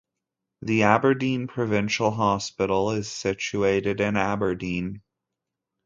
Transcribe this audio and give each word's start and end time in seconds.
The 0.63 0.81
Aberdeen 0.81 1.45
Provincial 1.45 2.09
Hospital 2.09 2.89
is 2.89 3.07
situated 3.11 4.01
in 4.01 4.17
Aberdeen. 4.17 5.03